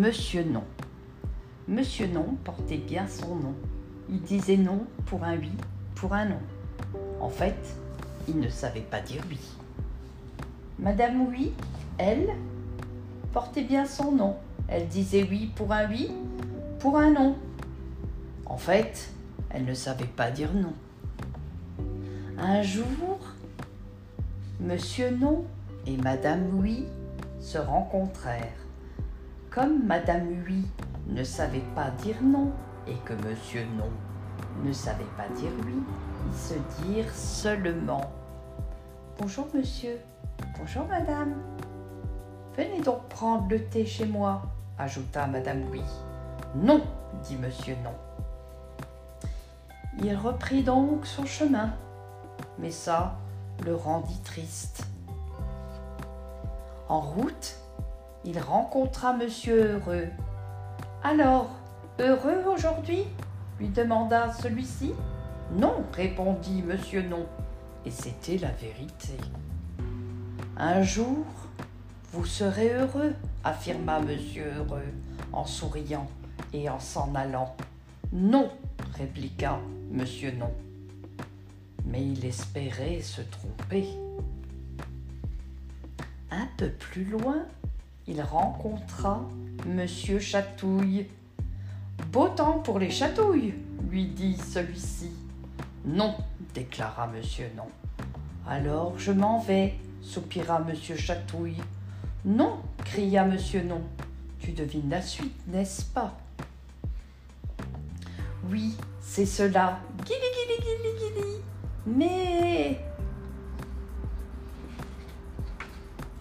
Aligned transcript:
Monsieur 0.00 0.44
Non. 0.44 0.64
Monsieur 1.68 2.06
Non 2.06 2.34
portait 2.42 2.78
bien 2.78 3.06
son 3.06 3.34
nom. 3.34 3.54
Il 4.08 4.22
disait 4.22 4.56
non 4.56 4.86
pour 5.04 5.24
un 5.24 5.36
oui, 5.36 5.50
pour 5.94 6.14
un 6.14 6.24
non. 6.24 6.40
En 7.20 7.28
fait, 7.28 7.76
il 8.26 8.40
ne 8.40 8.48
savait 8.48 8.80
pas 8.80 9.02
dire 9.02 9.20
oui. 9.28 9.38
Madame 10.78 11.26
Oui, 11.28 11.52
elle, 11.98 12.30
portait 13.34 13.62
bien 13.62 13.84
son 13.84 14.12
nom. 14.12 14.36
Elle 14.68 14.88
disait 14.88 15.26
oui 15.30 15.52
pour 15.54 15.70
un 15.70 15.86
oui, 15.86 16.10
pour 16.78 16.96
un 16.96 17.10
non. 17.10 17.36
En 18.46 18.56
fait, 18.56 19.12
elle 19.50 19.66
ne 19.66 19.74
savait 19.74 20.06
pas 20.06 20.30
dire 20.30 20.54
non. 20.54 20.72
Un 22.38 22.62
jour, 22.62 23.18
Monsieur 24.60 25.10
Non 25.10 25.44
et 25.86 25.98
Madame 25.98 26.58
Oui 26.58 26.86
se 27.38 27.58
rencontrèrent. 27.58 28.69
Comme 29.50 29.84
Madame 29.84 30.28
Oui 30.46 30.64
ne 31.08 31.24
savait 31.24 31.64
pas 31.74 31.90
dire 32.02 32.22
non 32.22 32.52
et 32.86 32.94
que 33.04 33.14
Monsieur 33.14 33.66
Non 33.76 33.90
ne 34.64 34.72
savait 34.72 35.02
pas 35.16 35.28
dire 35.34 35.50
oui, 35.66 35.74
ils 36.28 36.38
se 36.38 36.54
dirent 36.82 37.14
seulement 37.14 38.12
Bonjour 39.18 39.48
monsieur, 39.52 39.98
bonjour 40.58 40.86
madame. 40.86 41.34
Venez 42.56 42.80
donc 42.80 43.08
prendre 43.08 43.48
le 43.50 43.62
thé 43.64 43.84
chez 43.84 44.06
moi, 44.06 44.42
ajouta 44.78 45.26
Madame 45.26 45.62
Oui. 45.70 45.82
Non, 46.54 46.82
dit 47.22 47.36
Monsieur 47.36 47.76
Non. 47.84 47.94
Il 50.02 50.14
reprit 50.16 50.62
donc 50.62 51.06
son 51.06 51.26
chemin, 51.26 51.70
mais 52.58 52.70
ça 52.70 53.16
le 53.64 53.74
rendit 53.74 54.20
triste. 54.20 54.86
En 56.88 57.00
route, 57.00 57.56
il 58.24 58.38
rencontra 58.38 59.12
Monsieur 59.12 59.74
Heureux. 59.74 60.08
Alors, 61.02 61.50
heureux 61.98 62.44
aujourd'hui? 62.46 63.04
lui 63.58 63.68
demanda 63.68 64.32
celui-ci. 64.32 64.92
Non, 65.52 65.84
répondit 65.92 66.62
Monsieur 66.62 67.02
Non, 67.02 67.26
et 67.84 67.90
c'était 67.90 68.38
la 68.38 68.50
vérité. 68.52 69.14
Un 70.56 70.82
jour, 70.82 71.26
vous 72.12 72.24
serez 72.24 72.72
heureux, 72.72 73.14
affirma 73.44 74.00
Monsieur 74.00 74.52
Heureux 74.56 74.92
en 75.32 75.44
souriant 75.44 76.08
et 76.52 76.68
en 76.70 76.80
s'en 76.80 77.14
allant. 77.14 77.54
Non, 78.12 78.50
répliqua 78.96 79.60
Monsieur 79.90 80.32
Non. 80.32 80.52
Mais 81.84 82.02
il 82.02 82.24
espérait 82.24 83.00
se 83.00 83.22
tromper. 83.22 83.88
Un 86.30 86.46
peu 86.56 86.68
plus 86.68 87.04
loin, 87.04 87.44
il 88.10 88.20
rencontra 88.22 89.22
Monsieur 89.66 90.18
Chatouille. 90.18 91.06
Beau 92.12 92.28
temps 92.28 92.58
pour 92.58 92.78
les 92.78 92.90
chatouilles, 92.90 93.54
lui 93.88 94.06
dit 94.06 94.36
celui-ci. 94.36 95.12
Non, 95.84 96.16
déclara 96.52 97.06
Monsieur 97.06 97.46
Non. 97.56 97.68
Alors 98.48 98.98
je 98.98 99.12
m'en 99.12 99.38
vais, 99.38 99.74
soupira 100.02 100.58
Monsieur 100.58 100.96
Chatouille. 100.96 101.62
Non, 102.24 102.58
cria 102.84 103.24
Monsieur 103.24 103.62
Non. 103.62 103.82
Tu 104.40 104.52
devines 104.52 104.90
la 104.90 105.02
suite, 105.02 105.46
n'est-ce 105.46 105.84
pas? 105.84 106.18
Oui, 108.50 108.76
c'est 109.00 109.26
cela. 109.26 109.78
Guili, 110.04 110.18
guili, 110.18 110.58
guili, 110.58 111.14
guili. 111.14 111.36
Mais. 111.86 112.89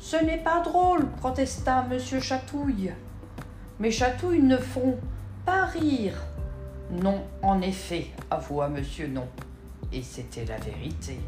Ce 0.10 0.18
n'est 0.18 0.40
pas 0.40 0.62
drôle, 0.62 1.06
protesta 1.18 1.86
Monsieur 1.88 2.20
Chatouille. 2.20 2.92
Mes 3.78 3.92
chatouilles 3.92 4.42
ne 4.42 4.58
font 4.58 4.98
pas 5.46 5.66
rire. 5.66 6.16
Non, 6.90 7.22
en 7.44 7.62
effet, 7.62 8.08
avoua 8.32 8.70
Monsieur 8.70 9.06
Non. 9.06 9.28
Et 9.94 10.02
c'était 10.02 10.46
la 10.46 10.58
vérité. 10.58 11.20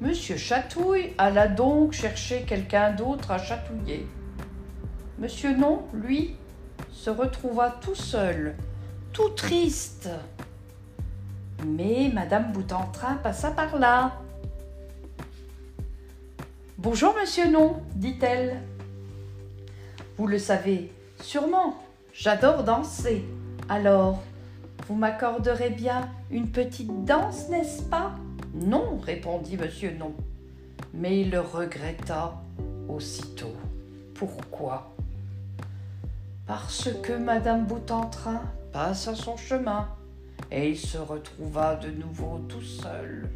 Monsieur 0.00 0.36
Chatouille 0.36 1.14
alla 1.18 1.48
donc 1.48 1.90
chercher 1.90 2.42
quelqu'un 2.42 2.92
d'autre 2.92 3.32
à 3.32 3.38
chatouiller. 3.38 4.06
Monsieur 5.18 5.56
Non, 5.56 5.82
lui, 5.92 6.36
se 6.92 7.10
retrouva 7.10 7.70
tout 7.80 7.96
seul, 7.96 8.54
tout 9.12 9.30
triste. 9.30 10.08
Mais 11.66 12.08
Madame 12.14 12.52
Boutentrin 12.52 13.16
passa 13.16 13.50
par 13.50 13.80
là. 13.80 14.12
Bonjour, 16.82 17.14
monsieur 17.20 17.46
Non, 17.50 17.76
dit-elle. 17.94 18.56
Vous 20.16 20.26
le 20.26 20.38
savez 20.38 20.90
sûrement, 21.20 21.76
j'adore 22.14 22.64
danser. 22.64 23.22
Alors, 23.68 24.22
vous 24.88 24.94
m'accorderez 24.94 25.68
bien 25.68 26.08
une 26.30 26.48
petite 26.48 27.04
danse, 27.04 27.50
n'est-ce 27.50 27.82
pas? 27.82 28.12
Non, 28.54 28.96
répondit 28.96 29.58
monsieur 29.58 29.90
Non. 29.90 30.14
Mais 30.94 31.20
il 31.20 31.30
le 31.30 31.40
regretta 31.40 32.40
aussitôt. 32.88 33.54
Pourquoi? 34.14 34.90
Parce 36.46 36.88
que 37.02 37.12
Madame 37.12 37.66
Boutentrin 37.66 38.40
passa 38.72 39.14
son 39.14 39.36
chemin 39.36 39.86
et 40.50 40.70
il 40.70 40.78
se 40.78 40.96
retrouva 40.96 41.76
de 41.76 41.90
nouveau 41.90 42.38
tout 42.48 42.62
seul, 42.62 43.28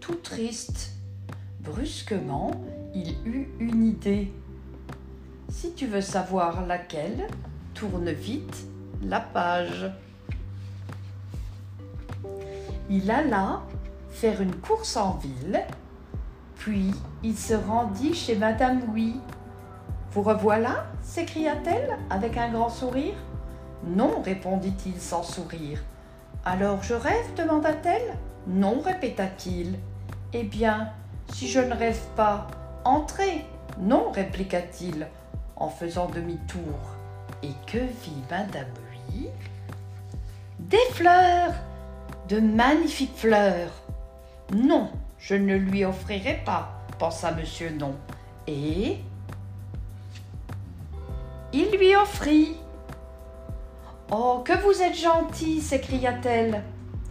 tout 0.00 0.16
triste. 0.16 0.90
Brusquement, 1.60 2.52
il 2.94 3.16
eut 3.24 3.48
une 3.58 3.84
idée. 3.84 4.32
Si 5.48 5.72
tu 5.74 5.86
veux 5.86 6.00
savoir 6.00 6.66
laquelle, 6.66 7.26
tourne 7.74 8.10
vite 8.10 8.66
la 9.02 9.20
page. 9.20 9.90
Il 12.88 13.10
alla 13.10 13.62
faire 14.10 14.40
une 14.40 14.54
course 14.56 14.96
en 14.96 15.14
ville, 15.14 15.60
puis 16.56 16.92
il 17.22 17.36
se 17.36 17.54
rendit 17.54 18.14
chez 18.14 18.36
Madame 18.36 18.80
Oui. 18.92 19.20
Vous 20.12 20.22
revoilà? 20.22 20.86
s'écria-t-elle 21.02 21.96
avec 22.10 22.36
un 22.36 22.50
grand 22.50 22.68
sourire. 22.68 23.14
Non, 23.84 24.20
répondit-il 24.22 25.00
sans 25.00 25.22
sourire. 25.22 25.82
Alors 26.44 26.82
je 26.82 26.94
rêve? 26.94 27.34
demanda-t-elle. 27.36 28.16
Non, 28.46 28.80
répéta-t-il. 28.80 29.78
Eh 30.32 30.42
bien, 30.42 30.90
si 31.32 31.48
je 31.48 31.60
ne 31.60 31.74
rêve 31.74 32.00
pas, 32.16 32.46
entrez. 32.84 33.44
Non, 33.78 34.10
répliqua-t-il 34.10 35.06
en 35.56 35.68
faisant 35.68 36.08
demi-tour. 36.08 36.78
Et 37.42 37.52
que 37.66 37.78
vit 37.78 38.22
Madame 38.30 38.66
Oui 39.12 39.28
Des 40.58 40.76
fleurs 40.92 41.54
De 42.28 42.40
magnifiques 42.40 43.16
fleurs 43.16 43.70
Non, 44.52 44.90
je 45.18 45.34
ne 45.34 45.54
lui 45.56 45.84
offrirai 45.84 46.42
pas, 46.44 46.82
pensa 46.98 47.32
Monsieur 47.32 47.70
Non. 47.70 47.94
Et 48.46 48.98
il 51.52 51.70
lui 51.76 51.96
offrit. 51.96 52.56
Oh, 54.12 54.42
que 54.44 54.56
vous 54.62 54.82
êtes 54.82 54.96
gentil 54.96 55.60
s'écria-t-elle. 55.60 56.62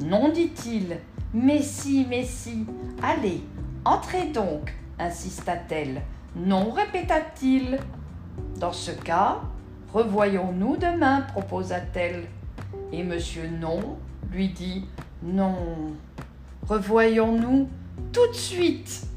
Non, 0.01 0.29
dit-il. 0.29 0.97
Mais 1.33 1.61
si, 1.61 2.05
mais 2.09 2.23
si. 2.23 2.65
Allez, 3.03 3.41
entrez 3.83 4.27
donc, 4.27 4.73
insista-t-elle. 4.99 6.01
Non, 6.35 6.71
répéta-t-il. 6.71 7.79
Dans 8.57 8.73
ce 8.73 8.91
cas, 8.91 9.39
revoyons-nous 9.93 10.77
demain, 10.77 11.21
proposa-t-elle. 11.21 12.25
Et 12.91 13.03
monsieur 13.03 13.47
Non 13.59 13.97
lui 14.31 14.49
dit 14.49 14.85
Non, 15.23 15.55
revoyons-nous 16.67 17.67
tout 18.13 18.27
de 18.27 18.35
suite. 18.35 19.07